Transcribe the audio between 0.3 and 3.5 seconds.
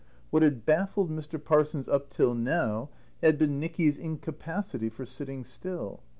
What had baffled Mr. Parsons up till now had